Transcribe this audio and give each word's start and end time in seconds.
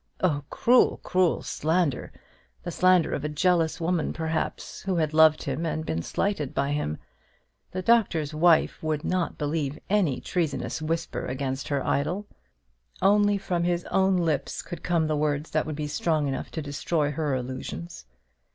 Oh, 0.21 0.43
cruel, 0.49 0.97
cruel 1.03 1.43
slander, 1.43 2.11
the 2.63 2.71
slander 2.71 3.13
of 3.13 3.23
a 3.23 3.29
jealous 3.29 3.79
woman, 3.79 4.13
perhaps, 4.13 4.81
who 4.81 4.95
had 4.95 5.13
loved 5.13 5.43
him 5.43 5.63
and 5.63 5.85
been 5.85 6.01
slighted 6.01 6.55
by 6.55 6.71
him. 6.71 6.97
The 7.69 7.83
Doctor's 7.83 8.33
Wife 8.33 8.81
would 8.81 9.03
not 9.05 9.37
believe 9.37 9.77
any 9.91 10.19
treasonous 10.19 10.81
whisper 10.81 11.27
against 11.27 11.67
her 11.67 11.85
idol. 11.85 12.25
Only 12.99 13.37
from 13.37 13.63
his 13.63 13.85
own 13.91 14.17
lips 14.17 14.63
could 14.63 14.81
come 14.81 15.05
the 15.05 15.15
words 15.15 15.51
that 15.51 15.67
would 15.67 15.75
be 15.75 15.85
strong 15.85 16.27
enough 16.27 16.49
to 16.53 16.63
destroy 16.63 17.11
her 17.11 17.35
illusions. 17.35 18.07